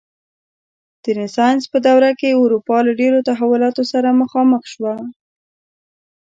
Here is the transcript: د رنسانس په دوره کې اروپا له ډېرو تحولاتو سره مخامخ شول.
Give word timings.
د 1.03 1.05
رنسانس 1.17 1.63
په 1.71 1.77
دوره 1.87 2.11
کې 2.19 2.39
اروپا 2.43 2.77
له 2.85 2.91
ډېرو 3.01 3.19
تحولاتو 3.27 3.83
سره 3.91 4.17
مخامخ 4.21 4.61
شول. 4.73 4.99